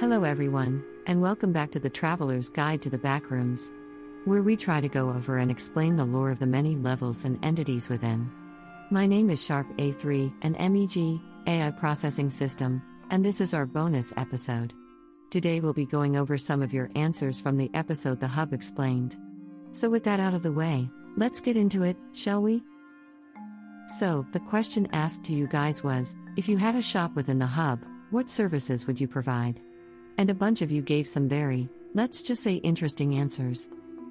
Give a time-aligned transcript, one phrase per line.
[0.00, 3.72] Hello, everyone, and welcome back to the Traveler's Guide to the Backrooms,
[4.26, 7.36] where we try to go over and explain the lore of the many levels and
[7.44, 8.30] entities within.
[8.92, 14.14] My name is Sharp A3, an MEG AI processing system, and this is our bonus
[14.16, 14.72] episode.
[15.30, 19.16] Today we'll be going over some of your answers from the episode The Hub Explained.
[19.72, 22.62] So, with that out of the way, let's get into it, shall we?
[23.98, 27.46] So, the question asked to you guys was if you had a shop within the
[27.46, 29.60] hub, what services would you provide?
[30.18, 33.68] And a bunch of you gave some very, let's just say, interesting answers.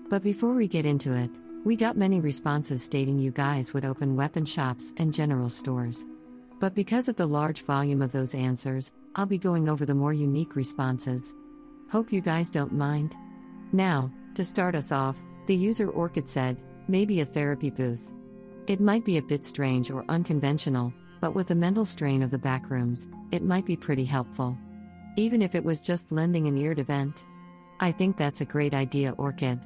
[0.10, 1.30] But before we get into it,
[1.66, 6.06] we got many responses stating you guys would open weapon shops and general stores.
[6.62, 10.14] But because of the large volume of those answers, I'll be going over the more
[10.14, 11.36] unique responses.
[11.92, 13.16] Hope you guys don't mind.
[13.74, 18.12] Now, to start us off, the user Orchid said, maybe a therapy booth.
[18.68, 22.38] It might be a bit strange or unconventional, but with the mental strain of the
[22.38, 24.58] backrooms, it might be pretty helpful.
[25.18, 27.26] Even if it was just lending an ear to vent.
[27.80, 29.60] I think that's a great idea, Orchid.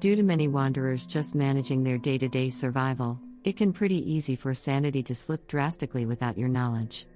[0.00, 4.36] Due to many wanderers just managing their day to day survival, it can pretty easy
[4.36, 7.06] for sanity to slip drastically without your knowledge.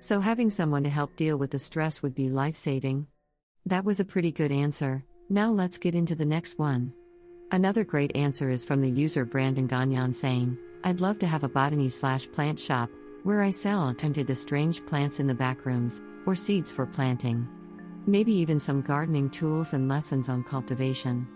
[0.00, 3.06] So having someone to help deal with the stress would be life saving.
[3.66, 5.04] That was a pretty good answer.
[5.28, 6.94] Now let's get into the next one.
[7.52, 11.48] Another great answer is from the user Brandon Gagnon saying, I'd love to have a
[11.48, 12.88] botany slash plant shop
[13.26, 17.48] where I sell and the strange plants in the back rooms, or seeds for planting.
[18.06, 21.26] Maybe even some gardening tools and lessons on cultivation.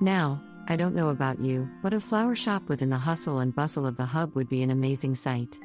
[0.00, 3.86] Now, I don't know about you, but a flower shop within the hustle and bustle
[3.86, 5.56] of the hub would be an amazing sight.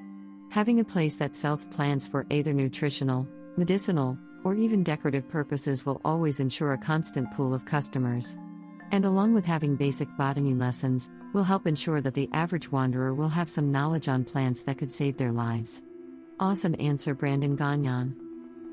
[0.52, 6.00] Having a place that sells plants for either nutritional, medicinal, or even decorative purposes will
[6.06, 8.38] always ensure a constant pool of customers.
[8.94, 13.28] And along with having basic botany lessons, will help ensure that the average wanderer will
[13.28, 15.82] have some knowledge on plants that could save their lives.
[16.40, 18.16] Awesome answer, Brandon Gagnon.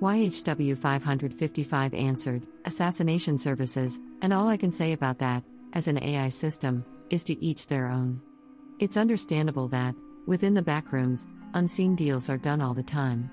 [0.03, 5.43] YHW 555 answered, Assassination services, and all I can say about that,
[5.73, 8.21] as an AI system, is to each their own.
[8.79, 9.95] It's understandable that,
[10.27, 13.31] within the backrooms, unseen deals are done all the time.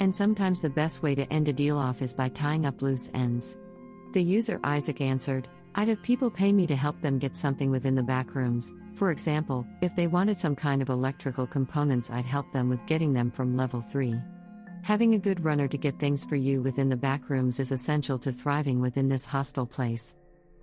[0.00, 3.08] And sometimes the best way to end a deal off is by tying up loose
[3.14, 3.56] ends.
[4.14, 5.46] The user Isaac answered,
[5.76, 8.72] I'd have people pay me to help them get something within the back rooms.
[8.94, 13.12] For example, if they wanted some kind of electrical components, I'd help them with getting
[13.12, 14.14] them from level 3.
[14.82, 18.18] Having a good runner to get things for you within the back rooms is essential
[18.20, 20.14] to thriving within this hostile place.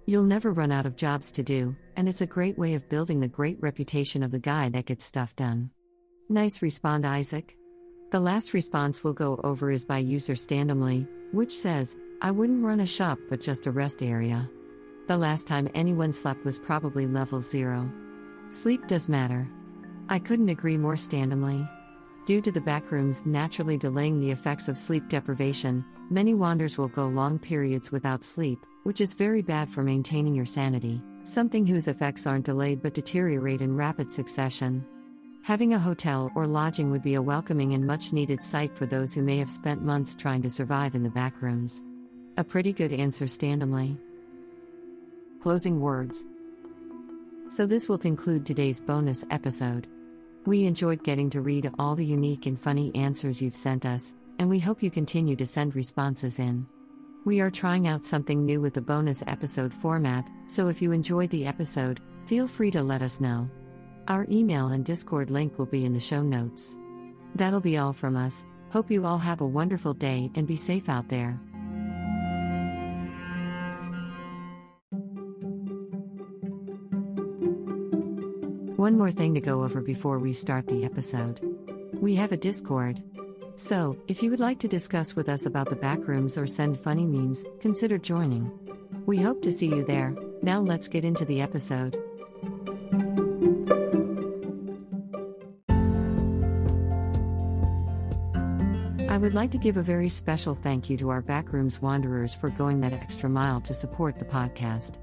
[0.05, 3.19] You'll never run out of jobs to do, and it's a great way of building
[3.19, 5.71] the great reputation of the guy that gets stuff done.
[6.29, 7.57] Nice respond, Isaac.
[8.11, 12.79] The last response we'll go over is by user Standumly, which says, I wouldn't run
[12.79, 14.50] a shop but just a rest area.
[15.07, 17.91] The last time anyone slept was probably level 0.
[18.50, 19.50] Sleep does matter.
[20.09, 21.67] I couldn't agree more Standumly.
[22.25, 27.07] Due to the backrooms naturally delaying the effects of sleep deprivation, many wanders will go
[27.07, 32.28] long periods without sleep, which is very bad for maintaining your sanity, something whose effects
[32.28, 34.85] aren't delayed but deteriorate in rapid succession.
[35.44, 39.13] Having a hotel or lodging would be a welcoming and much needed sight for those
[39.13, 41.81] who may have spent months trying to survive in the backrooms.
[42.38, 43.98] A pretty good answer, Standumly.
[45.41, 46.27] Closing words.
[47.49, 49.88] So, this will conclude today's bonus episode.
[50.45, 54.47] We enjoyed getting to read all the unique and funny answers you've sent us, and
[54.47, 56.67] we hope you continue to send responses in.
[57.25, 61.31] We are trying out something new with the bonus episode format, so if you enjoyed
[61.31, 63.49] the episode, feel free to let us know.
[64.09, 66.77] Our email and Discord link will be in the show notes.
[67.33, 68.45] That'll be all from us.
[68.71, 71.41] Hope you all have a wonderful day and be safe out there.
[78.81, 81.39] One more thing to go over before we start the episode.
[82.01, 83.00] We have a Discord.
[83.56, 87.06] So, if you would like to discuss with us about the backrooms or send funny
[87.06, 88.51] memes, consider joining.
[89.06, 90.16] We hope to see you there.
[90.42, 91.95] Now let's get into the episode.
[99.07, 102.50] I would like to give a very special thank you to our Backrooms Wanderers for
[102.50, 104.98] going that extra mile to support the podcast.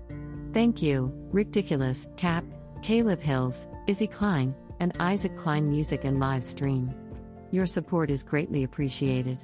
[0.52, 2.42] Thank you, Ridiculous, Cap,
[2.82, 6.94] Caleb Hills, Izzy Klein, and Isaac Klein Music and Live Stream.
[7.50, 9.38] Your support is greatly appreciated.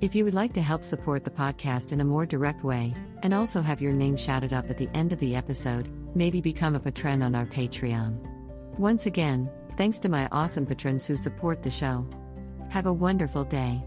[0.00, 3.34] If you would like to help support the podcast in a more direct way, and
[3.34, 6.80] also have your name shouted up at the end of the episode, maybe become a
[6.80, 8.16] patron on our Patreon.
[8.78, 12.08] Once again, thanks to my awesome patrons who support the show.
[12.70, 13.82] Have a wonderful day.